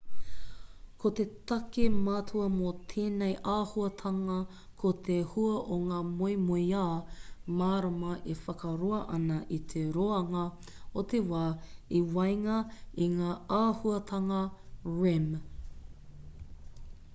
ko 1.01 1.07
te 1.17 1.23
take 1.49 1.83
matua 2.05 2.45
mō 2.53 2.69
tēnei 2.93 3.35
āhuatanga 3.55 4.37
ko 4.83 4.93
te 5.07 5.17
hua 5.33 5.59
o 5.75 5.77
ngā 5.89 5.99
moemoeā 6.13 6.87
mārama 7.59 8.15
e 8.35 8.37
whakaroa 8.45 9.01
ana 9.19 9.37
i 9.57 9.59
te 9.75 9.85
roanga 9.99 10.45
o 11.01 11.03
te 11.13 11.21
wā 11.33 11.45
i 12.01 12.05
waenga 12.17 12.55
i 13.07 13.11
ngā 13.19 13.35
āhuatanga 13.61 14.41
rem 14.95 15.29